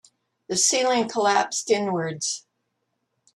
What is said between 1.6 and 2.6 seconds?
inwards.